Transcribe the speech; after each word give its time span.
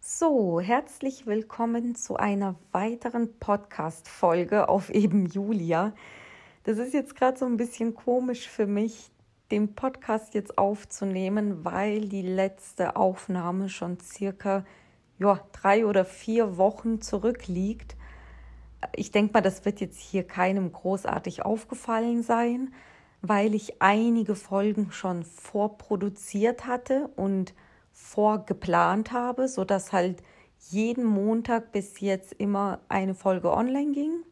So, 0.00 0.58
herzlich 0.60 1.26
willkommen 1.26 1.94
zu 1.94 2.16
einer 2.16 2.56
weiteren 2.72 3.38
Podcast-Folge 3.38 4.68
auf 4.68 4.90
eben 4.90 5.26
Julia. 5.26 5.94
Das 6.64 6.78
ist 6.78 6.92
jetzt 6.94 7.14
gerade 7.14 7.38
so 7.38 7.46
ein 7.46 7.56
bisschen 7.56 7.94
komisch 7.94 8.48
für 8.48 8.66
mich, 8.66 9.12
den 9.52 9.76
Podcast 9.76 10.34
jetzt 10.34 10.58
aufzunehmen, 10.58 11.64
weil 11.64 12.08
die 12.08 12.22
letzte 12.22 12.96
Aufnahme 12.96 13.68
schon 13.68 14.00
circa 14.00 14.66
ja, 15.20 15.46
drei 15.52 15.86
oder 15.86 16.04
vier 16.04 16.56
Wochen 16.56 17.00
zurückliegt. 17.00 17.94
Ich 18.94 19.10
denke 19.10 19.32
mal, 19.32 19.40
das 19.40 19.64
wird 19.64 19.80
jetzt 19.80 19.98
hier 19.98 20.24
keinem 20.24 20.72
großartig 20.72 21.44
aufgefallen 21.44 22.22
sein, 22.22 22.72
weil 23.22 23.54
ich 23.54 23.82
einige 23.82 24.34
Folgen 24.34 24.92
schon 24.92 25.24
vorproduziert 25.24 26.66
hatte 26.66 27.08
und 27.16 27.54
vorgeplant 27.92 29.12
habe, 29.12 29.48
sodass 29.48 29.92
halt 29.92 30.22
jeden 30.70 31.04
Montag 31.04 31.72
bis 31.72 32.00
jetzt 32.00 32.32
immer 32.32 32.80
eine 32.88 33.14
Folge 33.14 33.52
online 33.52 33.92
ging. 33.92 34.22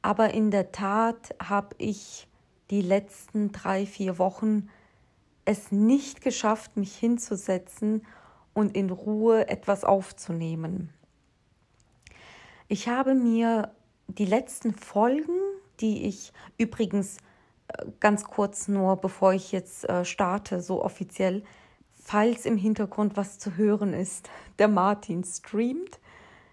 Aber 0.00 0.32
in 0.32 0.50
der 0.50 0.72
Tat 0.72 1.34
habe 1.42 1.74
ich 1.78 2.28
die 2.70 2.82
letzten 2.82 3.52
drei, 3.52 3.86
vier 3.86 4.18
Wochen 4.18 4.68
es 5.44 5.72
nicht 5.72 6.20
geschafft, 6.20 6.76
mich 6.76 6.94
hinzusetzen 6.94 8.06
und 8.52 8.76
in 8.76 8.90
Ruhe 8.90 9.48
etwas 9.48 9.84
aufzunehmen. 9.84 10.92
Ich 12.70 12.86
habe 12.86 13.14
mir 13.14 13.72
die 14.08 14.26
letzten 14.26 14.74
Folgen, 14.74 15.32
die 15.80 16.06
ich 16.06 16.34
übrigens 16.58 17.16
äh, 17.68 17.86
ganz 17.98 18.24
kurz 18.24 18.68
nur, 18.68 18.96
bevor 18.96 19.32
ich 19.32 19.52
jetzt 19.52 19.88
äh, 19.88 20.04
starte, 20.04 20.60
so 20.60 20.84
offiziell, 20.84 21.42
falls 21.94 22.44
im 22.44 22.58
Hintergrund 22.58 23.16
was 23.16 23.38
zu 23.38 23.56
hören 23.56 23.94
ist, 23.94 24.28
der 24.58 24.68
Martin 24.68 25.24
streamt 25.24 25.98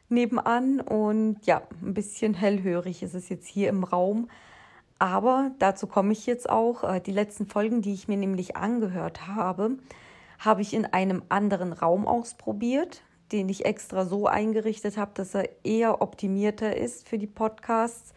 nebenan 0.08 0.80
und 0.80 1.46
ja, 1.46 1.64
ein 1.82 1.94
bisschen 1.94 2.34
hellhörig 2.34 3.04
ist 3.04 3.14
es 3.14 3.28
jetzt 3.28 3.48
hier 3.48 3.68
im 3.68 3.84
Raum. 3.84 4.30
Aber 5.00 5.52
dazu 5.60 5.86
komme 5.86 6.14
ich 6.14 6.26
jetzt 6.28 6.50
auch. 6.50 6.86
Äh, 6.86 7.02
die 7.02 7.12
letzten 7.12 7.46
Folgen, 7.46 7.82
die 7.82 7.94
ich 7.94 8.08
mir 8.08 8.16
nämlich 8.16 8.56
angehört 8.56 9.28
habe, 9.28 9.80
habe 10.40 10.62
ich 10.62 10.74
in 10.74 10.86
einem 10.86 11.24
anderen 11.28 11.74
Raum 11.74 12.08
ausprobiert, 12.08 13.02
den 13.32 13.50
ich 13.50 13.66
extra 13.66 14.06
so 14.06 14.28
eingerichtet 14.28 14.98
habe, 14.98 15.12
dass 15.14 15.36
er 15.36 15.50
eher 15.64 16.02
optimierter 16.02 16.76
ist 16.76 17.08
für 17.08 17.18
die 17.18 17.28
Podcasts. 17.28 18.14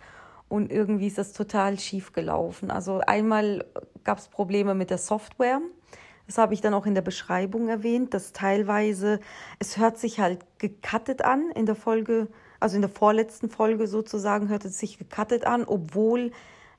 Und 0.48 0.72
irgendwie 0.72 1.06
ist 1.06 1.18
das 1.18 1.32
total 1.32 1.78
schief 1.78 2.12
gelaufen. 2.12 2.70
Also 2.70 3.00
einmal 3.06 3.66
gab 4.04 4.18
es 4.18 4.28
Probleme 4.28 4.74
mit 4.74 4.90
der 4.90 4.98
Software. 4.98 5.60
Das 6.26 6.38
habe 6.38 6.54
ich 6.54 6.60
dann 6.60 6.74
auch 6.74 6.86
in 6.86 6.94
der 6.94 7.02
Beschreibung 7.02 7.68
erwähnt, 7.68 8.12
dass 8.12 8.32
teilweise, 8.32 9.20
es 9.58 9.78
hört 9.78 9.98
sich 9.98 10.20
halt 10.20 10.40
gecuttet 10.58 11.22
an 11.22 11.50
in 11.54 11.66
der 11.66 11.74
Folge, 11.74 12.28
also 12.60 12.76
in 12.76 12.82
der 12.82 12.90
vorletzten 12.90 13.48
Folge 13.48 13.86
sozusagen 13.86 14.48
hört 14.48 14.64
es 14.64 14.78
sich 14.78 14.98
gecuttet 14.98 15.46
an, 15.46 15.64
obwohl 15.64 16.32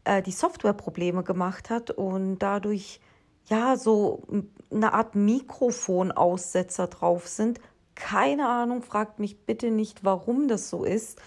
äh, 0.03 0.21
die 0.21 0.31
Software 0.31 0.73
Probleme 0.73 1.23
gemacht 1.23 1.69
hat 1.69 1.89
und 1.89 2.39
dadurch 2.39 3.01
ja 3.47 3.75
so 3.75 4.23
eine 4.71 4.93
Art 4.93 5.15
Mikrofonaussetzer 5.15 6.87
drauf 6.87 7.27
sind. 7.27 7.59
Keine 7.99 8.47
Ahnung, 8.47 8.81
fragt 8.81 9.19
mich 9.19 9.45
bitte 9.45 9.71
nicht, 9.71 10.03
warum 10.03 10.47
das 10.47 10.69
so 10.69 10.85
ist. 10.85 11.19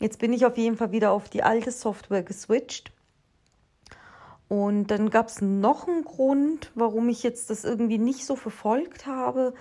Jetzt 0.00 0.18
bin 0.18 0.32
ich 0.32 0.46
auf 0.46 0.56
jeden 0.56 0.76
Fall 0.76 0.90
wieder 0.90 1.12
auf 1.12 1.28
die 1.28 1.42
alte 1.42 1.70
Software 1.70 2.22
geswitcht. 2.22 2.90
Und 4.48 4.88
dann 4.88 5.10
gab 5.10 5.28
es 5.28 5.42
noch 5.42 5.86
einen 5.86 6.04
Grund, 6.04 6.72
warum 6.74 7.08
ich 7.08 7.22
jetzt 7.22 7.50
das 7.50 7.64
irgendwie 7.64 7.98
nicht 7.98 8.24
so 8.24 8.34
verfolgt 8.34 9.06
habe. 9.06 9.54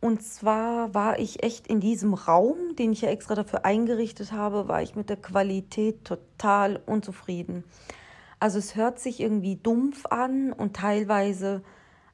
Und 0.00 0.22
zwar 0.22 0.94
war 0.94 1.18
ich 1.18 1.42
echt 1.42 1.66
in 1.66 1.80
diesem 1.80 2.14
Raum, 2.14 2.76
den 2.78 2.92
ich 2.92 3.02
ja 3.02 3.10
extra 3.10 3.34
dafür 3.34 3.64
eingerichtet 3.64 4.32
habe, 4.32 4.68
war 4.68 4.82
ich 4.82 4.94
mit 4.94 5.10
der 5.10 5.16
Qualität 5.16 6.04
total 6.04 6.80
unzufrieden. 6.86 7.64
Also 8.38 8.58
es 8.58 8.76
hört 8.76 8.98
sich 8.98 9.20
irgendwie 9.20 9.56
dumpf 9.56 10.06
an 10.06 10.52
und 10.52 10.74
teilweise, 10.76 11.62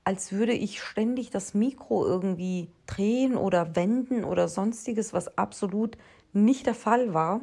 als 0.07 0.31
würde 0.31 0.53
ich 0.53 0.81
ständig 0.81 1.31
das 1.31 1.53
Mikro 1.53 2.07
irgendwie 2.07 2.71
drehen 2.87 3.37
oder 3.37 3.75
wenden 3.75 4.23
oder 4.23 4.47
sonstiges, 4.47 5.13
was 5.13 5.37
absolut 5.37 5.99
nicht 6.33 6.67
der 6.67 6.77
Fall 6.77 7.13
war. 7.13 7.41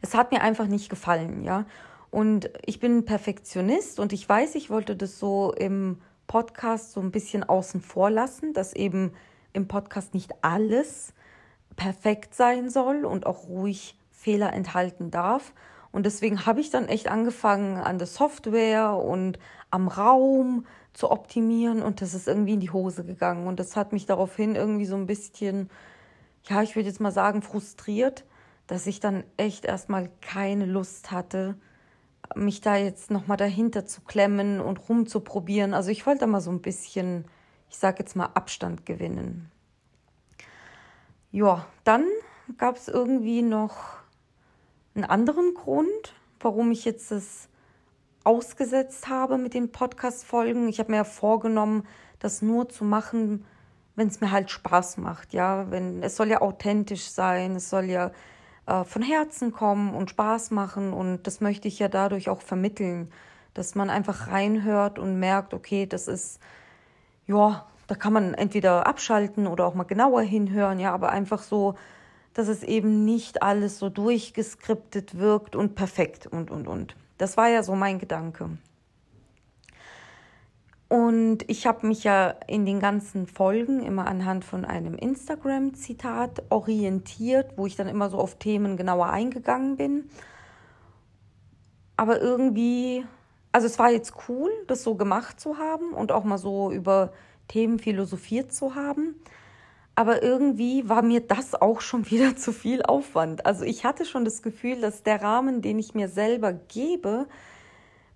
Es 0.00 0.14
hat 0.14 0.30
mir 0.30 0.42
einfach 0.42 0.68
nicht 0.68 0.88
gefallen, 0.88 1.42
ja. 1.42 1.66
Und 2.12 2.52
ich 2.64 2.78
bin 2.78 3.04
Perfektionist 3.04 3.98
und 3.98 4.12
ich 4.12 4.28
weiß, 4.28 4.54
ich 4.54 4.70
wollte 4.70 4.94
das 4.94 5.18
so 5.18 5.52
im 5.52 6.00
Podcast 6.28 6.92
so 6.92 7.00
ein 7.00 7.10
bisschen 7.10 7.42
außen 7.42 7.80
vor 7.80 8.10
lassen, 8.10 8.52
dass 8.52 8.72
eben 8.72 9.10
im 9.52 9.66
Podcast 9.66 10.14
nicht 10.14 10.30
alles 10.42 11.14
perfekt 11.74 12.32
sein 12.36 12.70
soll 12.70 13.04
und 13.04 13.26
auch 13.26 13.48
ruhig 13.48 13.98
Fehler 14.12 14.52
enthalten 14.52 15.10
darf. 15.10 15.52
Und 15.90 16.06
deswegen 16.06 16.46
habe 16.46 16.60
ich 16.60 16.70
dann 16.70 16.88
echt 16.88 17.08
angefangen, 17.08 17.78
an 17.78 17.98
der 17.98 18.06
Software 18.06 18.92
und 18.92 19.38
am 19.70 19.88
Raum 19.88 20.66
zu 20.92 21.10
optimieren 21.10 21.82
und 21.82 22.00
das 22.00 22.14
ist 22.14 22.26
irgendwie 22.26 22.54
in 22.54 22.60
die 22.60 22.70
Hose 22.70 23.04
gegangen. 23.04 23.46
Und 23.46 23.60
das 23.60 23.76
hat 23.76 23.92
mich 23.92 24.06
daraufhin 24.06 24.56
irgendwie 24.56 24.86
so 24.86 24.96
ein 24.96 25.06
bisschen, 25.06 25.70
ja, 26.44 26.62
ich 26.62 26.74
würde 26.76 26.88
jetzt 26.88 27.00
mal 27.00 27.12
sagen, 27.12 27.42
frustriert, 27.42 28.24
dass 28.66 28.86
ich 28.86 29.00
dann 29.00 29.24
echt 29.36 29.64
erstmal 29.64 30.10
keine 30.20 30.66
Lust 30.66 31.10
hatte, 31.10 31.56
mich 32.34 32.60
da 32.60 32.76
jetzt 32.76 33.10
nochmal 33.10 33.36
dahinter 33.36 33.86
zu 33.86 34.02
klemmen 34.02 34.60
und 34.60 34.88
rumzuprobieren. 34.88 35.72
Also 35.72 35.90
ich 35.90 36.06
wollte 36.06 36.26
mal 36.26 36.40
so 36.40 36.50
ein 36.50 36.60
bisschen, 36.60 37.24
ich 37.70 37.78
sage 37.78 38.00
jetzt 38.00 38.16
mal, 38.16 38.26
Abstand 38.34 38.84
gewinnen. 38.84 39.50
Ja, 41.30 41.66
dann 41.84 42.04
gab 42.56 42.76
es 42.76 42.88
irgendwie 42.88 43.42
noch 43.42 43.98
einen 44.98 45.10
anderen 45.10 45.54
Grund, 45.54 46.12
warum 46.40 46.72
ich 46.72 46.84
jetzt 46.84 47.12
das 47.12 47.48
ausgesetzt 48.24 49.08
habe 49.08 49.38
mit 49.38 49.54
den 49.54 49.70
Podcast-Folgen. 49.70 50.68
Ich 50.68 50.80
habe 50.80 50.90
mir 50.90 50.98
ja 50.98 51.04
vorgenommen, 51.04 51.86
das 52.18 52.42
nur 52.42 52.68
zu 52.68 52.84
machen, 52.84 53.44
wenn 53.94 54.08
es 54.08 54.20
mir 54.20 54.32
halt 54.32 54.50
Spaß 54.50 54.96
macht. 54.96 55.32
Ja, 55.32 55.70
wenn 55.70 56.02
es 56.02 56.16
soll 56.16 56.28
ja 56.28 56.40
authentisch 56.40 57.10
sein, 57.10 57.56
es 57.56 57.70
soll 57.70 57.84
ja 57.84 58.10
äh, 58.66 58.82
von 58.82 59.02
Herzen 59.02 59.52
kommen 59.52 59.94
und 59.94 60.10
Spaß 60.10 60.50
machen. 60.50 60.92
Und 60.92 61.28
das 61.28 61.40
möchte 61.40 61.68
ich 61.68 61.78
ja 61.78 61.88
dadurch 61.88 62.28
auch 62.28 62.42
vermitteln, 62.42 63.12
dass 63.54 63.76
man 63.76 63.90
einfach 63.90 64.28
reinhört 64.28 64.98
und 64.98 65.20
merkt, 65.20 65.54
okay, 65.54 65.86
das 65.86 66.08
ist, 66.08 66.40
ja, 67.26 67.66
da 67.86 67.94
kann 67.94 68.12
man 68.12 68.34
entweder 68.34 68.86
abschalten 68.88 69.46
oder 69.46 69.64
auch 69.64 69.74
mal 69.74 69.84
genauer 69.84 70.22
hinhören, 70.22 70.80
ja, 70.80 70.92
aber 70.92 71.10
einfach 71.10 71.40
so, 71.40 71.76
dass 72.38 72.46
es 72.46 72.62
eben 72.62 73.04
nicht 73.04 73.42
alles 73.42 73.80
so 73.80 73.88
durchgeskriptet 73.88 75.18
wirkt 75.18 75.56
und 75.56 75.74
perfekt 75.74 76.28
und, 76.28 76.52
und, 76.52 76.68
und. 76.68 76.94
Das 77.18 77.36
war 77.36 77.48
ja 77.48 77.64
so 77.64 77.74
mein 77.74 77.98
Gedanke. 77.98 78.50
Und 80.86 81.38
ich 81.48 81.66
habe 81.66 81.84
mich 81.88 82.04
ja 82.04 82.36
in 82.46 82.64
den 82.64 82.78
ganzen 82.78 83.26
Folgen 83.26 83.82
immer 83.82 84.06
anhand 84.06 84.44
von 84.44 84.64
einem 84.64 84.94
Instagram-Zitat 84.94 86.44
orientiert, 86.50 87.54
wo 87.56 87.66
ich 87.66 87.74
dann 87.74 87.88
immer 87.88 88.08
so 88.08 88.18
auf 88.18 88.36
Themen 88.36 88.76
genauer 88.76 89.10
eingegangen 89.10 89.76
bin. 89.76 90.08
Aber 91.96 92.20
irgendwie, 92.20 93.04
also 93.50 93.66
es 93.66 93.80
war 93.80 93.90
jetzt 93.90 94.14
cool, 94.28 94.52
das 94.68 94.84
so 94.84 94.94
gemacht 94.94 95.40
zu 95.40 95.58
haben 95.58 95.92
und 95.92 96.12
auch 96.12 96.22
mal 96.22 96.38
so 96.38 96.70
über 96.70 97.12
Themen 97.48 97.80
philosophiert 97.80 98.52
zu 98.52 98.76
haben. 98.76 99.16
Aber 99.98 100.22
irgendwie 100.22 100.88
war 100.88 101.02
mir 101.02 101.18
das 101.18 101.56
auch 101.56 101.80
schon 101.80 102.08
wieder 102.08 102.36
zu 102.36 102.52
viel 102.52 102.84
Aufwand. 102.84 103.44
Also 103.46 103.64
ich 103.64 103.84
hatte 103.84 104.04
schon 104.04 104.24
das 104.24 104.42
Gefühl, 104.42 104.80
dass 104.80 105.02
der 105.02 105.20
Rahmen, 105.20 105.60
den 105.60 105.76
ich 105.80 105.92
mir 105.92 106.08
selber 106.08 106.52
gebe, 106.52 107.26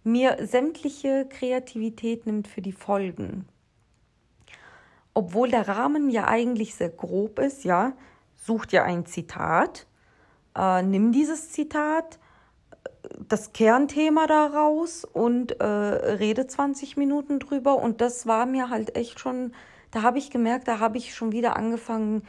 mir 0.04 0.36
sämtliche 0.46 1.26
Kreativität 1.28 2.24
nimmt 2.24 2.46
für 2.46 2.62
die 2.62 2.70
Folgen. 2.70 3.48
Obwohl 5.12 5.50
der 5.50 5.66
Rahmen 5.66 6.08
ja 6.08 6.28
eigentlich 6.28 6.76
sehr 6.76 6.88
grob 6.88 7.40
ist, 7.40 7.64
ja, 7.64 7.94
such 8.36 8.66
dir 8.66 8.84
ein 8.84 9.04
Zitat, 9.04 9.88
äh, 10.56 10.82
nimm 10.82 11.10
dieses 11.10 11.50
Zitat, 11.50 12.20
das 13.28 13.52
Kernthema 13.52 14.28
daraus 14.28 15.04
und 15.04 15.60
äh, 15.60 15.64
rede 15.64 16.46
20 16.46 16.96
Minuten 16.96 17.40
drüber. 17.40 17.74
Und 17.74 18.00
das 18.00 18.28
war 18.28 18.46
mir 18.46 18.70
halt 18.70 18.94
echt 18.94 19.18
schon, 19.18 19.52
da 19.92 20.02
habe 20.02 20.18
ich 20.18 20.30
gemerkt, 20.30 20.66
da 20.66 20.80
habe 20.80 20.98
ich 20.98 21.14
schon 21.14 21.30
wieder 21.30 21.56
angefangen, 21.56 22.22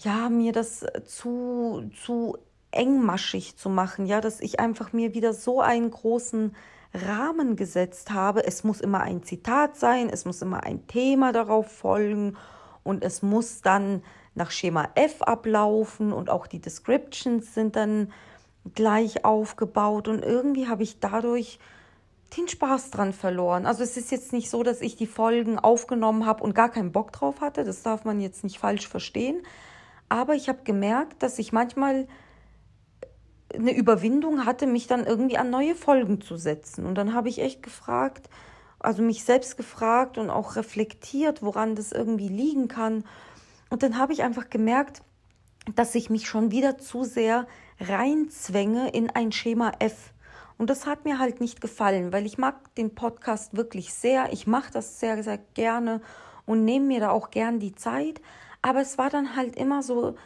ja, 0.00 0.28
mir 0.28 0.52
das 0.52 0.84
zu, 1.06 1.90
zu 2.04 2.36
engmaschig 2.72 3.56
zu 3.56 3.70
machen, 3.70 4.06
ja, 4.06 4.20
dass 4.20 4.40
ich 4.40 4.60
einfach 4.60 4.92
mir 4.92 5.14
wieder 5.14 5.32
so 5.32 5.60
einen 5.60 5.90
großen 5.90 6.54
Rahmen 6.92 7.56
gesetzt 7.56 8.10
habe. 8.10 8.44
Es 8.44 8.64
muss 8.64 8.80
immer 8.80 9.00
ein 9.00 9.22
Zitat 9.22 9.76
sein, 9.76 10.08
es 10.10 10.24
muss 10.24 10.42
immer 10.42 10.64
ein 10.64 10.86
Thema 10.88 11.32
darauf 11.32 11.70
folgen 11.70 12.36
und 12.82 13.04
es 13.04 13.22
muss 13.22 13.62
dann 13.62 14.02
nach 14.34 14.50
Schema 14.50 14.88
F 14.94 15.22
ablaufen 15.22 16.12
und 16.12 16.28
auch 16.28 16.46
die 16.46 16.60
Descriptions 16.60 17.54
sind 17.54 17.76
dann 17.76 18.12
gleich 18.74 19.24
aufgebaut 19.24 20.08
und 20.08 20.24
irgendwie 20.24 20.68
habe 20.68 20.82
ich 20.82 20.98
dadurch 20.98 21.58
den 22.36 22.48
Spaß 22.48 22.90
dran 22.90 23.12
verloren. 23.12 23.66
Also 23.66 23.82
es 23.82 23.96
ist 23.96 24.10
jetzt 24.10 24.32
nicht 24.32 24.50
so, 24.50 24.62
dass 24.62 24.80
ich 24.80 24.96
die 24.96 25.06
Folgen 25.06 25.58
aufgenommen 25.58 26.26
habe 26.26 26.44
und 26.44 26.54
gar 26.54 26.70
keinen 26.70 26.92
Bock 26.92 27.12
drauf 27.12 27.40
hatte. 27.40 27.64
Das 27.64 27.82
darf 27.82 28.04
man 28.04 28.20
jetzt 28.20 28.44
nicht 28.44 28.58
falsch 28.58 28.88
verstehen. 28.88 29.42
Aber 30.08 30.34
ich 30.34 30.48
habe 30.48 30.60
gemerkt, 30.64 31.22
dass 31.22 31.38
ich 31.38 31.52
manchmal 31.52 32.06
eine 33.54 33.74
Überwindung 33.74 34.44
hatte, 34.44 34.66
mich 34.66 34.86
dann 34.86 35.06
irgendwie 35.06 35.38
an 35.38 35.50
neue 35.50 35.74
Folgen 35.74 36.20
zu 36.20 36.36
setzen. 36.36 36.86
Und 36.86 36.94
dann 36.96 37.14
habe 37.14 37.28
ich 37.28 37.40
echt 37.40 37.62
gefragt, 37.62 38.28
also 38.78 39.02
mich 39.02 39.24
selbst 39.24 39.56
gefragt 39.56 40.18
und 40.18 40.30
auch 40.30 40.56
reflektiert, 40.56 41.42
woran 41.42 41.74
das 41.74 41.92
irgendwie 41.92 42.28
liegen 42.28 42.68
kann. 42.68 43.04
Und 43.68 43.82
dann 43.82 43.98
habe 43.98 44.12
ich 44.12 44.22
einfach 44.22 44.50
gemerkt, 44.50 45.02
dass 45.74 45.94
ich 45.94 46.10
mich 46.10 46.26
schon 46.26 46.50
wieder 46.50 46.78
zu 46.78 47.04
sehr 47.04 47.46
reinzwänge 47.80 48.90
in 48.90 49.10
ein 49.10 49.32
Schema 49.32 49.72
F. 49.78 50.12
Und 50.60 50.68
das 50.68 50.84
hat 50.84 51.06
mir 51.06 51.18
halt 51.18 51.40
nicht 51.40 51.62
gefallen, 51.62 52.12
weil 52.12 52.26
ich 52.26 52.36
mag 52.36 52.74
den 52.74 52.94
Podcast 52.94 53.56
wirklich 53.56 53.94
sehr. 53.94 54.30
Ich 54.30 54.46
mache 54.46 54.70
das 54.70 55.00
sehr, 55.00 55.22
sehr 55.22 55.38
gerne 55.54 56.02
und 56.44 56.66
nehme 56.66 56.84
mir 56.84 57.00
da 57.00 57.08
auch 57.12 57.30
gern 57.30 57.60
die 57.60 57.74
Zeit. 57.74 58.20
Aber 58.60 58.82
es 58.82 58.98
war 58.98 59.08
dann 59.08 59.36
halt 59.36 59.56
immer 59.56 59.82
so, 59.82 60.16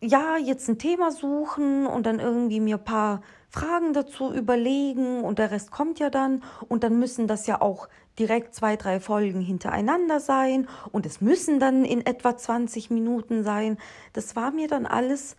ja, 0.00 0.38
jetzt 0.38 0.66
ein 0.70 0.78
Thema 0.78 1.10
suchen 1.10 1.86
und 1.86 2.06
dann 2.06 2.20
irgendwie 2.20 2.58
mir 2.58 2.78
ein 2.78 2.84
paar 2.84 3.20
Fragen 3.50 3.92
dazu 3.92 4.32
überlegen 4.32 5.24
und 5.24 5.38
der 5.38 5.50
Rest 5.50 5.70
kommt 5.70 5.98
ja 5.98 6.08
dann 6.08 6.42
und 6.66 6.84
dann 6.84 6.98
müssen 6.98 7.26
das 7.26 7.46
ja 7.46 7.60
auch 7.60 7.86
direkt 8.18 8.54
zwei, 8.54 8.76
drei 8.76 8.98
Folgen 8.98 9.42
hintereinander 9.42 10.20
sein 10.20 10.68
und 10.90 11.04
es 11.04 11.20
müssen 11.20 11.60
dann 11.60 11.84
in 11.84 12.06
etwa 12.06 12.34
20 12.34 12.88
Minuten 12.88 13.44
sein. 13.44 13.76
Das 14.14 14.36
war 14.36 14.52
mir 14.52 14.68
dann 14.68 14.86
alles 14.86 15.36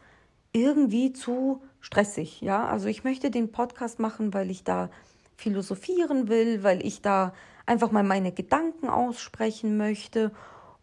irgendwie 0.54 1.12
zu 1.12 1.64
stressig, 1.86 2.42
ja. 2.42 2.66
Also 2.68 2.88
ich 2.88 3.04
möchte 3.04 3.30
den 3.30 3.52
Podcast 3.52 4.00
machen, 4.00 4.34
weil 4.34 4.50
ich 4.50 4.64
da 4.64 4.90
philosophieren 5.38 6.30
will, 6.30 6.64
weil 6.64 6.84
ich 6.84 7.04
da 7.04 7.32
einfach 7.68 7.92
mal 7.92 8.04
meine 8.04 8.32
Gedanken 8.32 8.90
aussprechen 8.90 9.78
möchte 9.78 10.32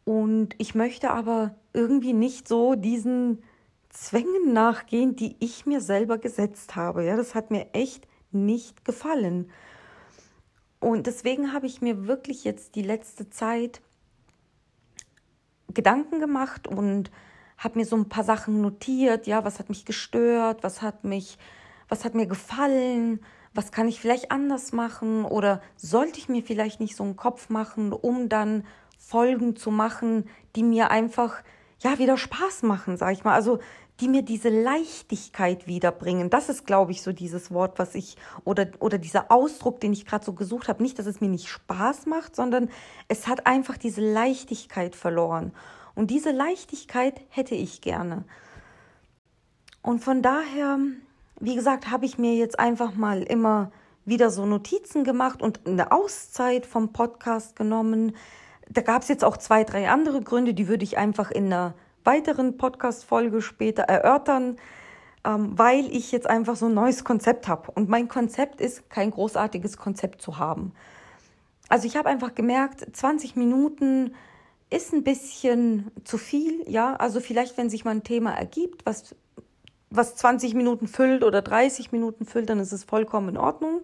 und 0.04 0.54
ich 0.58 0.76
möchte 0.76 1.10
aber 1.10 1.56
irgendwie 1.72 2.12
nicht 2.12 2.46
so 2.46 2.76
diesen 2.76 3.42
Zwängen 3.88 4.52
nachgehen, 4.52 5.16
die 5.16 5.34
ich 5.40 5.66
mir 5.66 5.80
selber 5.80 6.18
gesetzt 6.18 6.76
habe. 6.76 7.04
Ja, 7.04 7.16
das 7.16 7.34
hat 7.34 7.50
mir 7.50 7.66
echt 7.72 8.06
nicht 8.30 8.84
gefallen. 8.84 9.50
Und 10.78 11.08
deswegen 11.08 11.52
habe 11.52 11.66
ich 11.66 11.82
mir 11.82 12.06
wirklich 12.06 12.44
jetzt 12.44 12.76
die 12.76 12.82
letzte 12.82 13.28
Zeit 13.28 13.80
Gedanken 15.74 16.20
gemacht 16.20 16.68
und 16.68 17.10
habe 17.62 17.78
mir 17.78 17.84
so 17.84 17.96
ein 17.96 18.08
paar 18.08 18.24
Sachen 18.24 18.60
notiert, 18.60 19.26
ja, 19.26 19.44
was 19.44 19.58
hat 19.58 19.68
mich 19.68 19.84
gestört, 19.84 20.62
was 20.62 20.82
hat 20.82 21.04
mich, 21.04 21.38
was 21.88 22.04
hat 22.04 22.14
mir 22.14 22.26
gefallen, 22.26 23.20
was 23.54 23.70
kann 23.70 23.88
ich 23.88 24.00
vielleicht 24.00 24.30
anders 24.30 24.72
machen 24.72 25.24
oder 25.24 25.60
sollte 25.76 26.18
ich 26.18 26.28
mir 26.28 26.42
vielleicht 26.42 26.80
nicht 26.80 26.96
so 26.96 27.04
einen 27.04 27.16
Kopf 27.16 27.50
machen, 27.50 27.92
um 27.92 28.28
dann 28.28 28.64
Folgen 28.98 29.56
zu 29.56 29.70
machen, 29.70 30.24
die 30.56 30.62
mir 30.62 30.90
einfach 30.90 31.42
ja 31.80 31.98
wieder 31.98 32.16
Spaß 32.16 32.62
machen, 32.62 32.96
sag 32.96 33.12
ich 33.12 33.24
mal. 33.24 33.34
Also 33.34 33.58
die 34.00 34.08
mir 34.08 34.22
diese 34.22 34.48
Leichtigkeit 34.48 35.66
wiederbringen. 35.66 36.30
Das 36.30 36.48
ist, 36.48 36.66
glaube 36.66 36.92
ich, 36.92 37.02
so 37.02 37.12
dieses 37.12 37.52
Wort, 37.52 37.78
was 37.78 37.94
ich 37.94 38.16
oder 38.44 38.68
oder 38.80 38.98
dieser 38.98 39.30
Ausdruck, 39.30 39.80
den 39.80 39.92
ich 39.92 40.06
gerade 40.06 40.24
so 40.24 40.32
gesucht 40.32 40.68
habe. 40.68 40.82
Nicht, 40.82 40.98
dass 40.98 41.06
es 41.06 41.20
mir 41.20 41.28
nicht 41.28 41.48
Spaß 41.48 42.06
macht, 42.06 42.34
sondern 42.34 42.70
es 43.08 43.28
hat 43.28 43.46
einfach 43.46 43.76
diese 43.76 44.00
Leichtigkeit 44.00 44.96
verloren. 44.96 45.52
Und 45.94 46.10
diese 46.10 46.30
Leichtigkeit 46.30 47.20
hätte 47.28 47.54
ich 47.54 47.80
gerne. 47.80 48.24
Und 49.82 50.02
von 50.02 50.22
daher, 50.22 50.78
wie 51.40 51.54
gesagt, 51.54 51.90
habe 51.90 52.06
ich 52.06 52.18
mir 52.18 52.34
jetzt 52.34 52.58
einfach 52.58 52.94
mal 52.94 53.22
immer 53.22 53.72
wieder 54.04 54.30
so 54.30 54.46
Notizen 54.46 55.04
gemacht 55.04 55.42
und 55.42 55.66
eine 55.66 55.92
Auszeit 55.92 56.66
vom 56.66 56.92
Podcast 56.92 57.56
genommen. 57.56 58.16
Da 58.68 58.80
gab 58.80 59.02
es 59.02 59.08
jetzt 59.08 59.24
auch 59.24 59.36
zwei, 59.36 59.64
drei 59.64 59.90
andere 59.90 60.22
Gründe, 60.22 60.54
die 60.54 60.68
würde 60.68 60.84
ich 60.84 60.98
einfach 60.98 61.30
in 61.30 61.46
einer 61.46 61.74
weiteren 62.04 62.56
Podcast-Folge 62.56 63.42
später 63.42 63.82
erörtern, 63.82 64.56
ähm, 65.24 65.56
weil 65.56 65.86
ich 65.94 66.10
jetzt 66.10 66.28
einfach 66.28 66.56
so 66.56 66.66
ein 66.66 66.74
neues 66.74 67.04
Konzept 67.04 67.46
habe. 67.46 67.70
Und 67.72 67.88
mein 67.88 68.08
Konzept 68.08 68.60
ist, 68.60 68.90
kein 68.90 69.10
großartiges 69.10 69.76
Konzept 69.76 70.20
zu 70.20 70.38
haben. 70.38 70.72
Also 71.68 71.86
ich 71.86 71.96
habe 71.96 72.08
einfach 72.08 72.34
gemerkt, 72.34 72.84
20 72.92 73.36
Minuten 73.36 74.14
ist 74.72 74.92
ein 74.92 75.04
bisschen 75.04 75.90
zu 76.04 76.18
viel, 76.18 76.68
ja. 76.68 76.96
Also 76.96 77.20
vielleicht, 77.20 77.56
wenn 77.58 77.70
sich 77.70 77.84
mal 77.84 77.92
ein 77.92 78.04
Thema 78.04 78.32
ergibt, 78.32 78.86
was, 78.86 79.14
was 79.90 80.16
20 80.16 80.54
Minuten 80.54 80.88
füllt 80.88 81.24
oder 81.24 81.42
30 81.42 81.92
Minuten 81.92 82.24
füllt, 82.24 82.48
dann 82.48 82.58
ist 82.58 82.72
es 82.72 82.84
vollkommen 82.84 83.30
in 83.30 83.36
Ordnung. 83.36 83.82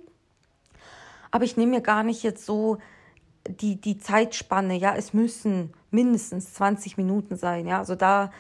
Aber 1.31 1.45
ich 1.45 1.57
nehme 1.57 1.73
mir 1.73 1.81
gar 1.83 2.03
nicht 2.03 2.23
jetzt 2.23 2.47
so 2.47 2.79
die, 3.49 3.81
die 3.81 3.99
Zeitspanne, 3.99 4.77
ja, 4.77 4.95
es 4.95 5.13
müssen 5.13 5.73
mindestens 5.91 6.55
20 6.55 6.97
Minuten 6.97 7.37
sein, 7.37 7.67
ja. 7.67 7.79
Also 7.79 7.95
da, 7.95 8.31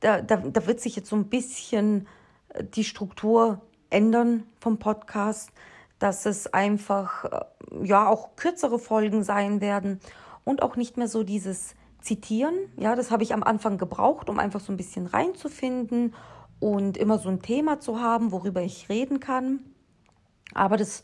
da, 0.00 0.20
da, 0.20 0.36
da 0.36 0.66
wird 0.66 0.80
sich 0.80 0.96
jetzt 0.96 1.08
so 1.08 1.16
ein 1.16 1.28
bisschen 1.28 2.06
äh, 2.50 2.64
die 2.64 2.84
Struktur 2.84 3.60
ändern 3.90 4.44
vom 4.60 4.78
Podcast, 4.78 5.50
dass 5.98 6.26
es 6.26 6.52
einfach, 6.52 7.24
äh, 7.24 7.86
ja, 7.86 8.08
auch 8.08 8.36
kürzere 8.36 8.78
Folgen 8.78 9.24
sein 9.24 9.60
werden 9.60 10.00
und 10.44 10.62
auch 10.62 10.76
nicht 10.76 10.96
mehr 10.96 11.08
so 11.08 11.22
dieses 11.22 11.74
zitieren. 12.02 12.54
Ja, 12.76 12.94
das 12.94 13.10
habe 13.10 13.22
ich 13.22 13.32
am 13.32 13.42
Anfang 13.42 13.78
gebraucht, 13.78 14.28
um 14.28 14.38
einfach 14.38 14.60
so 14.60 14.72
ein 14.72 14.76
bisschen 14.76 15.06
reinzufinden 15.06 16.14
und 16.60 16.96
immer 16.96 17.18
so 17.18 17.28
ein 17.28 17.42
Thema 17.42 17.80
zu 17.80 18.00
haben, 18.00 18.32
worüber 18.32 18.62
ich 18.62 18.88
reden 18.88 19.20
kann. 19.20 19.60
Aber 20.54 20.76
das 20.76 21.02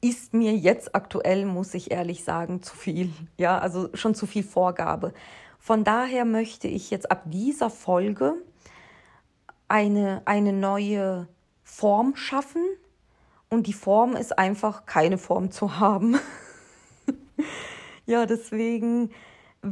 ist 0.00 0.34
mir 0.34 0.54
jetzt 0.54 0.94
aktuell, 0.94 1.44
muss 1.44 1.74
ich 1.74 1.90
ehrlich 1.90 2.24
sagen, 2.24 2.62
zu 2.62 2.76
viel. 2.76 3.12
Ja, 3.36 3.58
also 3.58 3.88
schon 3.94 4.14
zu 4.14 4.26
viel 4.26 4.42
Vorgabe. 4.42 5.12
Von 5.58 5.84
daher 5.84 6.24
möchte 6.24 6.68
ich 6.68 6.90
jetzt 6.90 7.10
ab 7.10 7.22
dieser 7.26 7.70
Folge 7.70 8.34
eine, 9.66 10.22
eine 10.24 10.52
neue 10.52 11.28
Form 11.62 12.16
schaffen. 12.16 12.62
Und 13.50 13.66
die 13.66 13.72
Form 13.72 14.14
ist 14.14 14.38
einfach 14.38 14.86
keine 14.86 15.18
Form 15.18 15.50
zu 15.50 15.78
haben. 15.78 16.18
ja, 18.06 18.26
deswegen 18.26 19.10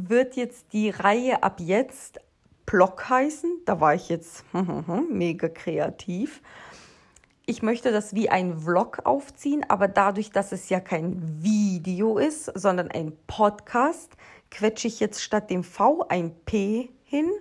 wird 0.09 0.35
jetzt 0.35 0.73
die 0.73 0.89
Reihe 0.89 1.43
ab 1.43 1.59
jetzt 1.59 2.19
Block 2.65 3.09
heißen. 3.09 3.61
Da 3.65 3.79
war 3.79 3.95
ich 3.95 4.09
jetzt 4.09 4.43
mega 5.09 5.49
kreativ. 5.49 6.41
Ich 7.45 7.61
möchte 7.61 7.91
das 7.93 8.13
wie 8.13 8.29
ein 8.29 8.57
Vlog 8.59 9.05
aufziehen, 9.05 9.65
aber 9.69 9.87
dadurch, 9.87 10.31
dass 10.31 10.51
es 10.51 10.67
ja 10.67 10.81
kein 10.81 11.41
Video 11.41 12.17
ist, 12.17 12.51
sondern 12.55 12.91
ein 12.91 13.13
Podcast, 13.25 14.17
quetsche 14.51 14.89
ich 14.89 14.99
jetzt 14.99 15.23
statt 15.23 15.49
dem 15.49 15.63
V 15.63 16.05
ein 16.09 16.35
P 16.45 16.89
hin 17.03 17.31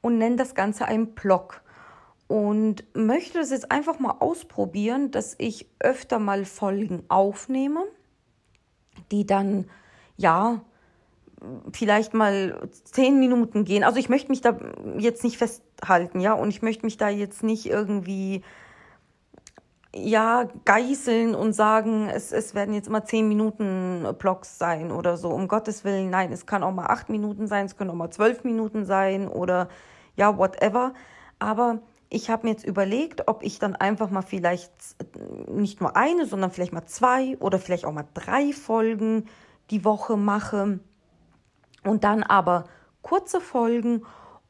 und 0.00 0.18
nenne 0.18 0.36
das 0.36 0.56
Ganze 0.56 0.86
ein 0.86 1.14
Blog. 1.14 1.62
Und 2.26 2.84
möchte 2.96 3.38
das 3.38 3.50
jetzt 3.50 3.70
einfach 3.70 4.00
mal 4.00 4.16
ausprobieren, 4.18 5.12
dass 5.12 5.36
ich 5.38 5.68
öfter 5.78 6.18
mal 6.18 6.44
Folgen 6.46 7.04
aufnehme, 7.08 7.84
die 9.12 9.24
dann, 9.24 9.70
ja, 10.16 10.62
vielleicht 11.72 12.14
mal 12.14 12.68
zehn 12.84 13.18
Minuten 13.18 13.64
gehen. 13.64 13.84
Also 13.84 13.98
ich 13.98 14.08
möchte 14.08 14.30
mich 14.30 14.40
da 14.40 14.56
jetzt 14.98 15.24
nicht 15.24 15.38
festhalten, 15.38 16.20
ja, 16.20 16.32
und 16.32 16.48
ich 16.48 16.62
möchte 16.62 16.84
mich 16.84 16.96
da 16.96 17.08
jetzt 17.08 17.42
nicht 17.42 17.66
irgendwie 17.66 18.42
ja 19.96 20.48
geißeln 20.64 21.34
und 21.34 21.52
sagen, 21.52 22.08
es, 22.08 22.32
es 22.32 22.54
werden 22.54 22.74
jetzt 22.74 22.88
immer 22.88 23.04
zehn 23.04 23.28
Minuten 23.28 24.06
Blocks 24.18 24.58
sein 24.58 24.90
oder 24.90 25.16
so. 25.16 25.30
Um 25.30 25.48
Gottes 25.48 25.84
Willen, 25.84 26.10
nein, 26.10 26.32
es 26.32 26.46
kann 26.46 26.62
auch 26.64 26.72
mal 26.72 26.86
acht 26.86 27.08
Minuten 27.08 27.46
sein, 27.46 27.66
es 27.66 27.76
können 27.76 27.90
auch 27.90 27.94
mal 27.94 28.10
zwölf 28.10 28.44
Minuten 28.44 28.84
sein 28.84 29.28
oder 29.28 29.68
ja, 30.16 30.36
whatever. 30.36 30.94
Aber 31.38 31.80
ich 32.10 32.30
habe 32.30 32.46
mir 32.46 32.52
jetzt 32.52 32.66
überlegt, 32.66 33.28
ob 33.28 33.42
ich 33.42 33.58
dann 33.58 33.76
einfach 33.76 34.10
mal 34.10 34.22
vielleicht 34.22 34.72
nicht 35.48 35.80
nur 35.80 35.96
eine, 35.96 36.26
sondern 36.26 36.50
vielleicht 36.50 36.72
mal 36.72 36.86
zwei 36.86 37.36
oder 37.38 37.58
vielleicht 37.58 37.84
auch 37.84 37.92
mal 37.92 38.06
drei 38.14 38.52
Folgen 38.52 39.26
die 39.70 39.84
Woche 39.84 40.16
mache 40.16 40.80
und 41.84 42.04
dann 42.04 42.22
aber 42.22 42.64
kurze 43.02 43.40
Folgen 43.40 44.02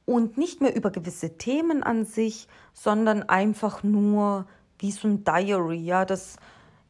und 0.06 0.38
nicht 0.38 0.60
mehr 0.60 0.76
über 0.76 0.90
gewisse 0.90 1.36
Themen 1.36 1.82
an 1.82 2.04
sich, 2.04 2.48
sondern 2.72 3.22
einfach 3.22 3.82
nur 3.82 4.46
wie 4.78 4.92
so 4.92 5.08
ein 5.08 5.24
Diary, 5.24 5.78
ja, 5.78 6.04
das 6.04 6.36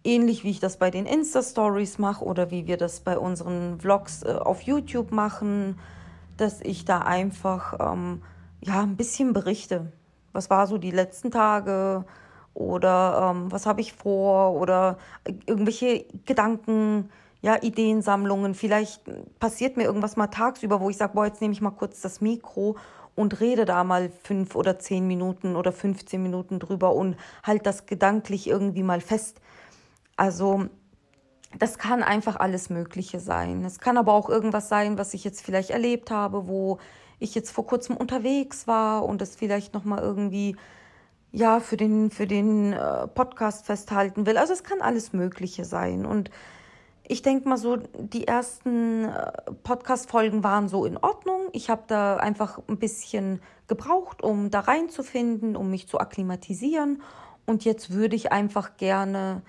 ähnlich 0.05 0.45
wie 0.45 0.51
ich 0.51 0.61
das 0.61 0.79
bei 0.79 0.91
den 0.91 1.07
Insta-Stories 1.07 1.99
mache 1.99 2.25
oder 2.25 2.51
wie 2.51 2.67
wir 2.67 2.77
das 2.77 3.01
bei 3.01 3.19
unseren 3.19 3.81
Vlogs 3.81 4.23
äh, 4.23 4.33
auf 4.33 4.63
YouTube 4.63 5.13
machen, 5.13 5.79
dass 6.37 6.61
ich 6.61 6.85
da 6.85 6.99
einfach 6.99 7.75
ähm, 7.81 8.23
ja 8.61 8.83
ein 8.83 8.97
bisschen 8.97 9.33
berichte. 9.33 9.93
Was 10.33 10.51
war 10.51 10.67
so 10.67 10.79
die 10.79 10.91
letzten 10.91 11.31
Tage 11.31 12.05
oder 12.53 13.31
ähm, 13.31 13.51
was 13.51 13.67
habe 13.67 13.81
ich 13.81 13.95
vor 13.95 14.55
oder 14.55 14.99
irgendwelche 15.47 16.05
Gedanken, 16.27 17.11
ja, 17.45 17.63
Ideensammlungen. 17.63 18.55
Vielleicht 18.55 19.03
passiert 19.39 19.77
mir 19.77 19.85
irgendwas 19.85 20.17
mal 20.17 20.29
tagsüber, 20.29 20.81
wo 20.81 20.89
ich 20.89 20.97
sage, 20.97 21.13
boah, 21.13 21.27
jetzt 21.27 21.43
nehme 21.43 21.53
ich 21.53 21.61
mal 21.61 21.73
kurz 21.73 22.01
das 22.01 22.23
Mikro 22.23 22.79
und 23.15 23.39
rede 23.39 23.67
da 23.67 23.85
mal 23.85 24.11
fünf 24.23 24.57
oder 24.57 24.79
zehn 24.79 25.07
Minuten 25.07 25.55
oder 25.55 25.71
15 25.71 26.23
Minuten 26.23 26.59
drüber 26.59 26.95
und 26.95 27.19
halt 27.43 27.67
das 27.67 27.85
gedanklich 27.85 28.47
irgendwie 28.47 28.83
mal 28.83 29.03
fest. 29.03 29.43
Also 30.17 30.71
das 31.59 31.77
kann 31.77 32.03
einfach 32.03 32.37
alles 32.37 32.71
Mögliche 32.71 33.21
sein. 33.21 33.63
Es 33.67 33.79
kann 33.79 33.99
aber 33.99 34.15
auch 34.15 34.31
irgendwas 34.31 34.71
sein, 34.71 34.97
was 34.97 35.13
ich 35.13 35.23
jetzt 35.23 35.43
vielleicht 35.43 35.69
erlebt 35.69 36.11
habe, 36.11 36.49
wo 36.49 36.79
ich 37.19 37.35
jetzt 37.35 37.51
vor 37.51 37.67
kurzem 37.67 37.95
unterwegs 37.95 38.67
war 38.67 39.05
und 39.05 39.21
es 39.21 39.37
vielleicht 39.37 39.75
noch 39.75 39.85
mal 39.85 40.01
irgendwie 40.01 40.57
ja 41.31 41.61
für 41.61 41.77
den 41.77 42.11
für 42.11 42.27
den 42.27 42.73
äh, 42.73 43.07
Podcast 43.07 43.67
festhalten 43.67 44.25
will. 44.25 44.39
Also 44.39 44.55
es 44.55 44.65
kann 44.65 44.81
alles 44.81 45.13
Mögliche 45.13 45.67
sein 45.67 46.07
und 46.07 46.31
ich 47.07 47.23
denke 47.23 47.49
mal 47.49 47.59
so, 47.59 47.77
die 47.77 48.27
ersten 48.27 49.05
äh, 49.05 49.33
Podcast-Folgen 49.63 50.43
waren 50.43 50.69
so 50.69 50.85
in 50.85 50.97
Ordnung. 50.97 51.49
Ich 51.53 51.69
habe 51.69 51.83
da 51.87 52.17
einfach 52.17 52.61
ein 52.67 52.79
bisschen 52.79 53.41
gebraucht, 53.69 54.23
um 54.23 54.51
da 54.51 54.61
reinzufinden, 54.61 55.57
um 55.57 55.71
mich 55.71 55.87
zu 55.87 55.99
akklimatisieren. 55.99 57.03
Und 57.47 57.65
jetzt 57.65 57.91
würde 57.91 58.17
ich 58.17 58.33
einfach 58.33 58.79
gerne 58.79 59.43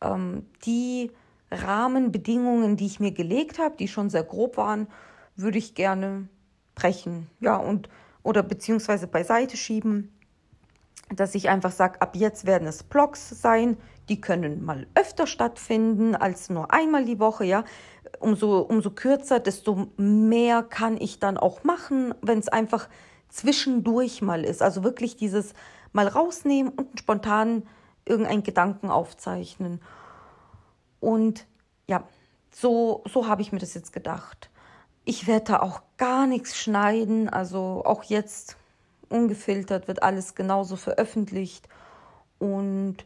ähm, 0.00 0.46
die 0.64 1.10
Rahmenbedingungen, 1.50 2.76
die 2.76 2.86
ich 2.86 3.00
mir 3.00 3.12
gelegt 3.12 3.58
habe, 3.58 3.76
die 3.76 3.88
schon 3.88 4.08
sehr 4.08 4.22
grob 4.22 4.56
waren, 4.56 4.86
würde 5.34 5.58
ich 5.58 5.74
gerne 5.74 6.28
brechen. 6.76 7.28
Ja, 7.40 7.56
und 7.56 7.88
oder 8.22 8.42
beziehungsweise 8.42 9.06
beiseite 9.06 9.56
schieben, 9.56 10.12
dass 11.14 11.34
ich 11.34 11.48
einfach 11.48 11.72
sage, 11.72 12.00
ab 12.00 12.16
jetzt 12.16 12.46
werden 12.46 12.68
es 12.68 12.82
Blogs 12.82 13.28
sein, 13.30 13.76
die 14.08 14.20
können 14.20 14.64
mal 14.64 14.86
öfter 14.94 15.26
stattfinden 15.26 16.14
als 16.14 16.50
nur 16.50 16.72
einmal 16.72 17.04
die 17.04 17.20
Woche, 17.20 17.44
ja. 17.44 17.64
Umso, 18.18 18.60
umso 18.60 18.90
kürzer, 18.90 19.38
desto 19.38 19.88
mehr 19.96 20.62
kann 20.62 21.00
ich 21.00 21.20
dann 21.20 21.36
auch 21.36 21.62
machen, 21.64 22.14
wenn 22.22 22.38
es 22.38 22.48
einfach 22.48 22.88
zwischendurch 23.28 24.20
mal 24.20 24.44
ist. 24.44 24.62
Also 24.62 24.82
wirklich 24.82 25.16
dieses 25.16 25.54
mal 25.92 26.08
rausnehmen 26.08 26.72
und 26.72 26.98
spontan 26.98 27.62
irgendeinen 28.04 28.42
Gedanken 28.42 28.90
aufzeichnen. 28.90 29.80
Und 30.98 31.46
ja, 31.86 32.04
so, 32.50 33.04
so 33.06 33.28
habe 33.28 33.42
ich 33.42 33.52
mir 33.52 33.58
das 33.58 33.74
jetzt 33.74 33.92
gedacht. 33.92 34.50
Ich 35.04 35.26
werde 35.26 35.52
da 35.52 35.60
auch 35.60 35.82
gar 35.96 36.26
nichts 36.26 36.56
schneiden, 36.56 37.28
also 37.28 37.82
auch 37.84 38.02
jetzt 38.04 38.56
ungefiltert 39.10 39.88
wird 39.88 40.02
alles 40.02 40.34
genauso 40.34 40.76
veröffentlicht. 40.76 41.68
Und 42.38 42.96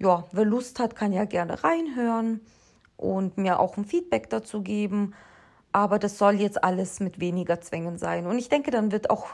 ja, 0.00 0.24
wer 0.32 0.44
Lust 0.44 0.80
hat, 0.80 0.96
kann 0.96 1.12
ja 1.12 1.24
gerne 1.24 1.62
reinhören 1.62 2.40
und 2.96 3.38
mir 3.38 3.60
auch 3.60 3.76
ein 3.76 3.84
Feedback 3.84 4.28
dazu 4.30 4.62
geben. 4.62 5.14
Aber 5.70 5.98
das 5.98 6.18
soll 6.18 6.40
jetzt 6.40 6.62
alles 6.64 7.00
mit 7.00 7.20
weniger 7.20 7.60
Zwängen 7.60 7.98
sein. 7.98 8.26
Und 8.26 8.38
ich 8.38 8.48
denke, 8.48 8.70
dann 8.70 8.90
wird 8.90 9.10
auch 9.10 9.28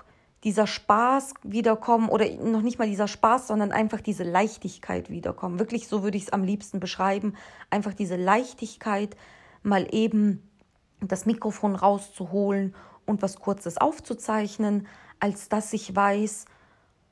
dieser 0.45 0.67
Spaß 0.67 1.35
wiederkommen 1.43 2.09
oder 2.09 2.29
noch 2.37 2.63
nicht 2.63 2.79
mal 2.79 2.89
dieser 2.89 3.09
Spaß, 3.09 3.47
sondern 3.47 3.73
einfach 3.73 4.01
diese 4.01 4.25
Leichtigkeit 4.25 5.11
wiederkommen. 5.11 5.59
Wirklich, 5.59 5.87
so 5.87 6.03
würde 6.03 6.17
ich 6.17 6.25
es 6.25 6.33
am 6.33 6.45
liebsten 6.45 6.81
beschreiben. 6.81 7.35
Einfach 7.69 7.93
diese 7.93 8.17
Leichtigkeit, 8.17 9.17
mal 9.63 9.87
eben 9.91 10.49
das 11.01 11.27
Mikrofon 11.27 11.75
rauszuholen 11.75 12.75
und 13.05 13.23
was 13.23 13.39
Kurzes 13.39 13.77
aufzuzeichnen, 13.77 14.87
als 15.21 15.49
dass 15.49 15.73
ich 15.73 15.95
weiß, 15.95 16.47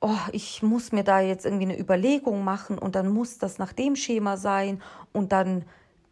oh, 0.00 0.16
ich 0.32 0.62
muss 0.62 0.92
mir 0.92 1.04
da 1.04 1.20
jetzt 1.20 1.44
irgendwie 1.44 1.64
eine 1.64 1.78
Überlegung 1.78 2.44
machen 2.44 2.78
und 2.78 2.94
dann 2.94 3.08
muss 3.08 3.38
das 3.38 3.58
nach 3.58 3.72
dem 3.72 3.96
Schema 3.96 4.36
sein 4.36 4.82
und 5.12 5.32
dann 5.32 5.64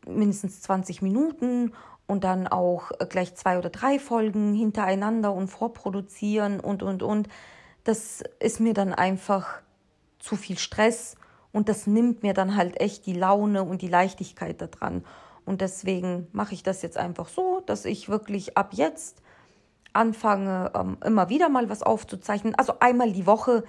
mindestens 0.07 0.63
20 0.63 1.03
Minuten 1.03 1.73
und 2.07 2.25
dann 2.25 2.47
auch 2.47 2.93
gleich 3.09 3.35
zwei 3.35 3.59
oder 3.59 3.71
drei 3.71 3.99
Folgen 3.99 4.55
hintereinander 4.55 5.33
und 5.33 5.49
vorproduzieren 5.49 6.61
und, 6.61 6.83
und, 6.83 7.03
und. 7.03 7.29
Das 7.85 8.23
ist 8.41 8.61
mir 8.61 8.75
dann 8.75 8.95
einfach 8.95 9.63
zu 10.19 10.37
viel 10.37 10.59
Stress 10.59 11.17
und 11.53 11.69
das 11.69 11.87
nimmt 11.87 12.23
mir 12.23 12.35
dann 12.35 12.57
halt 12.57 12.81
echt 12.81 13.07
die 13.07 13.13
Laune 13.13 13.63
und 13.63 13.83
die 13.83 13.89
Leichtigkeit 13.89 14.61
daran. 14.61 15.05
Und 15.45 15.61
deswegen 15.61 16.27
mache 16.33 16.55
ich 16.55 16.63
das 16.63 16.83
jetzt 16.83 16.99
einfach 16.99 17.29
so, 17.29 17.63
dass 17.67 17.85
ich 17.85 18.09
wirklich 18.09 18.57
ab 18.57 18.71
jetzt 18.73 19.23
anfange, 19.97 20.71
ähm, 20.75 20.99
immer 21.05 21.29
wieder 21.29 21.49
mal 21.49 21.69
was 21.69 21.83
aufzuzeichnen. 21.83 22.55
Also 22.55 22.75
einmal 22.81 23.13
die 23.13 23.27
Woche 23.27 23.65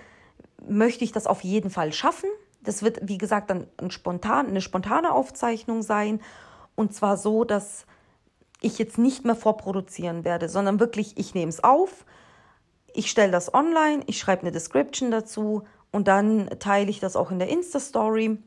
möchte 0.67 1.03
ich 1.03 1.12
das 1.12 1.27
auf 1.27 1.41
jeden 1.41 1.69
Fall 1.69 1.93
schaffen. 1.93 2.29
Das 2.62 2.84
wird, 2.84 3.00
wie 3.01 3.17
gesagt, 3.17 3.50
dann 3.50 3.67
ein 3.77 3.91
spontan, 3.91 4.48
eine 4.48 4.62
spontane 4.62 5.13
Aufzeichnung 5.13 5.81
sein. 5.81 6.19
Und 6.75 6.93
zwar 6.93 7.17
so, 7.17 7.43
dass 7.43 7.86
ich 8.62 8.77
jetzt 8.77 8.98
nicht 8.98 9.25
mehr 9.25 9.36
vorproduzieren 9.36 10.24
werde, 10.25 10.50
sondern 10.50 10.79
wirklich, 10.79 11.17
ich 11.17 11.34
nehme 11.34 11.50
es 11.50 11.63
auf, 11.63 12.05
ich 12.93 13.10
stelle 13.10 13.31
das 13.31 13.53
online, 13.53 14.03
ich 14.07 14.17
schreibe 14.17 14.41
eine 14.41 14.51
Description 14.51 15.12
dazu 15.12 15.63
und 15.91 16.07
dann 16.07 16.50
teile 16.60 16.89
ich 16.89 17.00
das 17.00 17.15
auch 17.15 17.31
in 17.31 17.39
der 17.39 17.50
Insta-Story. 17.50 18.39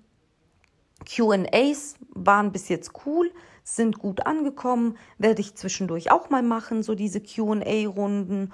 QAs 1.05 1.95
waren 2.11 2.53
bis 2.53 2.69
jetzt 2.69 2.93
cool 3.07 3.31
sind 3.65 3.99
gut 3.99 4.27
angekommen, 4.27 4.97
werde 5.19 5.41
ich 5.41 5.55
zwischendurch 5.55 6.11
auch 6.11 6.31
mal 6.31 6.43
machen, 6.43 6.83
so 6.83 6.95
diese 6.95 7.21
QA-Runden. 7.21 8.53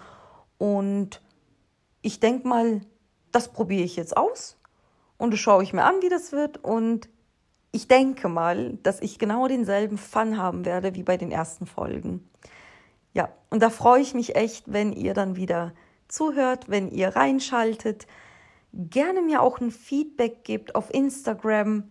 Und 0.58 1.22
ich 2.02 2.20
denke 2.20 2.46
mal, 2.48 2.80
das 3.32 3.52
probiere 3.52 3.84
ich 3.84 3.96
jetzt 3.96 4.16
aus 4.16 4.56
und 5.18 5.32
das 5.32 5.40
schaue 5.40 5.62
ich 5.62 5.72
mir 5.72 5.84
an, 5.84 6.02
wie 6.02 6.08
das 6.08 6.32
wird. 6.32 6.62
Und 6.62 7.08
ich 7.72 7.88
denke 7.88 8.28
mal, 8.28 8.78
dass 8.82 9.00
ich 9.00 9.18
genau 9.18 9.48
denselben 9.48 9.98
Fun 9.98 10.38
haben 10.38 10.64
werde 10.64 10.94
wie 10.94 11.02
bei 11.02 11.16
den 11.16 11.30
ersten 11.30 11.66
Folgen. 11.66 12.28
Ja, 13.12 13.30
und 13.50 13.62
da 13.62 13.70
freue 13.70 14.02
ich 14.02 14.14
mich 14.14 14.36
echt, 14.36 14.72
wenn 14.72 14.92
ihr 14.92 15.14
dann 15.14 15.36
wieder 15.36 15.72
zuhört, 16.08 16.68
wenn 16.68 16.90
ihr 16.90 17.08
reinschaltet. 17.16 18.06
Gerne 18.72 19.22
mir 19.22 19.42
auch 19.42 19.60
ein 19.60 19.70
Feedback 19.70 20.44
gebt 20.44 20.74
auf 20.74 20.92
Instagram 20.92 21.90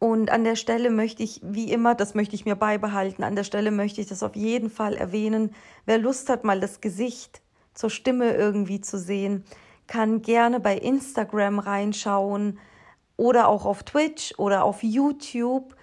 und 0.00 0.30
an 0.30 0.44
der 0.44 0.56
Stelle 0.56 0.90
möchte 0.90 1.22
ich, 1.22 1.40
wie 1.44 1.70
immer, 1.70 1.94
das 1.94 2.14
möchte 2.14 2.34
ich 2.34 2.46
mir 2.46 2.56
beibehalten, 2.56 3.22
an 3.22 3.36
der 3.36 3.44
Stelle 3.44 3.70
möchte 3.70 4.00
ich 4.00 4.06
das 4.06 4.22
auf 4.22 4.34
jeden 4.34 4.70
Fall 4.70 4.94
erwähnen. 4.94 5.54
Wer 5.84 5.98
Lust 5.98 6.30
hat, 6.30 6.42
mal 6.42 6.58
das 6.58 6.80
Gesicht 6.80 7.42
zur 7.74 7.90
Stimme 7.90 8.32
irgendwie 8.32 8.80
zu 8.80 8.98
sehen, 8.98 9.44
kann 9.86 10.22
gerne 10.22 10.58
bei 10.58 10.74
Instagram 10.78 11.58
reinschauen 11.58 12.58
oder 13.18 13.46
auch 13.46 13.66
auf 13.66 13.82
Twitch 13.82 14.32
oder 14.38 14.64
auf 14.64 14.82
YouTube. 14.82 15.76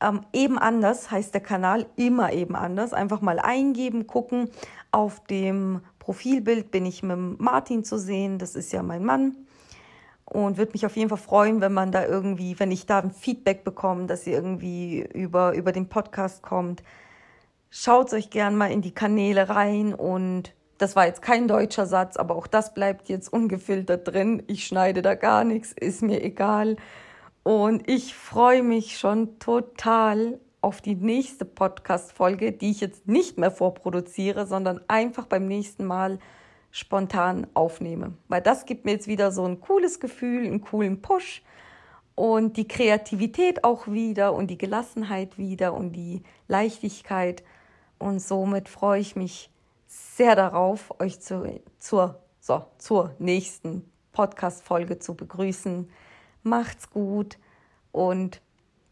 Ähm, 0.00 0.22
eben 0.32 0.58
anders 0.58 1.10
heißt 1.10 1.34
der 1.34 1.42
Kanal, 1.42 1.84
immer 1.96 2.32
eben 2.32 2.56
anders. 2.56 2.94
Einfach 2.94 3.20
mal 3.20 3.38
eingeben, 3.38 4.06
gucken. 4.06 4.48
Auf 4.92 5.22
dem 5.24 5.82
Profilbild 5.98 6.70
bin 6.70 6.86
ich 6.86 7.02
mit 7.02 7.38
Martin 7.38 7.84
zu 7.84 7.98
sehen, 7.98 8.38
das 8.38 8.56
ist 8.56 8.72
ja 8.72 8.82
mein 8.82 9.04
Mann 9.04 9.36
und 10.28 10.58
würde 10.58 10.72
mich 10.72 10.84
auf 10.84 10.96
jeden 10.96 11.08
Fall 11.08 11.18
freuen, 11.18 11.60
wenn 11.60 11.72
man 11.72 11.90
da 11.90 12.04
irgendwie, 12.04 12.58
wenn 12.60 12.70
ich 12.70 12.86
da 12.86 13.00
ein 13.00 13.10
Feedback 13.10 13.64
bekomme, 13.64 14.06
dass 14.06 14.26
ihr 14.26 14.34
irgendwie 14.34 15.00
über, 15.14 15.54
über 15.54 15.72
den 15.72 15.88
Podcast 15.88 16.42
kommt. 16.42 16.82
Schaut 17.70 18.12
euch 18.12 18.30
gern 18.30 18.56
mal 18.56 18.70
in 18.70 18.82
die 18.82 18.94
Kanäle 18.94 19.48
rein 19.48 19.94
und 19.94 20.54
das 20.78 20.96
war 20.96 21.06
jetzt 21.06 21.22
kein 21.22 21.48
deutscher 21.48 21.86
Satz, 21.86 22.16
aber 22.16 22.36
auch 22.36 22.46
das 22.46 22.72
bleibt 22.72 23.08
jetzt 23.08 23.32
ungefiltert 23.32 24.06
drin. 24.06 24.42
Ich 24.46 24.66
schneide 24.66 25.02
da 25.02 25.14
gar 25.14 25.44
nichts, 25.44 25.72
ist 25.72 26.02
mir 26.02 26.22
egal. 26.22 26.76
Und 27.42 27.88
ich 27.88 28.14
freue 28.14 28.62
mich 28.62 28.98
schon 28.98 29.38
total 29.38 30.38
auf 30.60 30.80
die 30.80 30.94
nächste 30.94 31.44
Podcast-Folge, 31.44 32.52
die 32.52 32.70
ich 32.70 32.80
jetzt 32.80 33.08
nicht 33.08 33.38
mehr 33.38 33.50
vorproduziere, 33.50 34.46
sondern 34.46 34.80
einfach 34.88 35.26
beim 35.26 35.46
nächsten 35.46 35.84
Mal 35.84 36.18
spontan 36.70 37.46
aufnehme. 37.54 38.14
Weil 38.28 38.42
das 38.42 38.66
gibt 38.66 38.84
mir 38.84 38.92
jetzt 38.92 39.08
wieder 39.08 39.32
so 39.32 39.44
ein 39.44 39.60
cooles 39.60 40.00
Gefühl, 40.00 40.46
einen 40.46 40.60
coolen 40.60 41.02
Push 41.02 41.42
und 42.14 42.56
die 42.56 42.68
Kreativität 42.68 43.64
auch 43.64 43.86
wieder 43.86 44.32
und 44.34 44.48
die 44.48 44.58
Gelassenheit 44.58 45.38
wieder 45.38 45.74
und 45.74 45.92
die 45.92 46.22
Leichtigkeit. 46.48 47.42
Und 47.98 48.20
somit 48.20 48.68
freue 48.68 49.00
ich 49.00 49.16
mich 49.16 49.50
sehr 49.86 50.36
darauf, 50.36 50.94
euch 51.00 51.20
zu, 51.20 51.60
zur, 51.78 52.20
so, 52.40 52.64
zur 52.78 53.14
nächsten 53.18 53.90
Podcast-Folge 54.12 54.98
zu 54.98 55.14
begrüßen. 55.14 55.88
Macht's 56.42 56.90
gut 56.90 57.38
und 57.92 58.40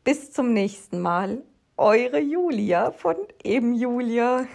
bis 0.05 0.31
zum 0.31 0.53
nächsten 0.53 1.01
Mal. 1.01 1.43
Eure 1.77 2.21
Julia 2.21 2.93
von 2.93 3.17
eben 3.43 3.75
Julia. 3.75 4.47